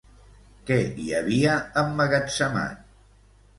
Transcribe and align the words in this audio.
Què 0.69 0.77
hi 1.03 1.05
havia 1.19 1.59
emmagatzemat? 1.83 2.83